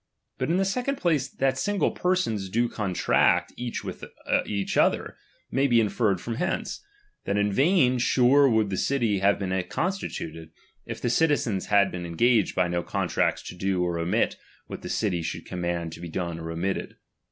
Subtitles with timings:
[0.39, 5.15] But in the second place, that single persons do contract each with other,
[5.51, 6.83] may be inferred from hence;
[7.25, 10.49] that in vain sure would the city have been constituted,
[10.87, 14.89] if the citizens had been engaged by no contracts to do or omit what the
[14.89, 16.95] city shoidd command to be done or omitted.